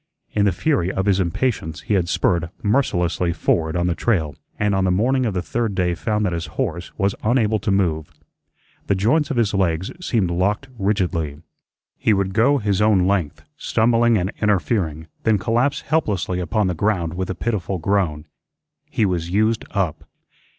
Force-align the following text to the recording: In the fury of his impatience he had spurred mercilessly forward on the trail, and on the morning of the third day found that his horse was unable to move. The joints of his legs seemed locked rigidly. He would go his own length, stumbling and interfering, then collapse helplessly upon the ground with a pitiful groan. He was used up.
In 0.33 0.45
the 0.45 0.51
fury 0.51 0.91
of 0.91 1.05
his 1.05 1.19
impatience 1.19 1.81
he 1.81 1.93
had 1.93 2.09
spurred 2.09 2.49
mercilessly 2.63 3.31
forward 3.33 3.75
on 3.75 3.85
the 3.85 3.93
trail, 3.93 4.35
and 4.57 4.73
on 4.73 4.83
the 4.83 4.89
morning 4.89 5.27
of 5.27 5.35
the 5.35 5.43
third 5.43 5.75
day 5.75 5.93
found 5.93 6.25
that 6.25 6.33
his 6.33 6.47
horse 6.57 6.91
was 6.97 7.13
unable 7.23 7.59
to 7.59 7.69
move. 7.69 8.09
The 8.87 8.95
joints 8.95 9.29
of 9.29 9.37
his 9.37 9.53
legs 9.53 9.91
seemed 10.03 10.31
locked 10.31 10.69
rigidly. 10.79 11.43
He 11.99 12.13
would 12.13 12.33
go 12.33 12.57
his 12.57 12.81
own 12.81 13.05
length, 13.05 13.43
stumbling 13.57 14.17
and 14.17 14.31
interfering, 14.41 15.05
then 15.21 15.37
collapse 15.37 15.81
helplessly 15.81 16.39
upon 16.39 16.65
the 16.65 16.73
ground 16.73 17.13
with 17.13 17.29
a 17.29 17.35
pitiful 17.35 17.77
groan. 17.77 18.25
He 18.89 19.05
was 19.05 19.29
used 19.29 19.65
up. 19.69 20.05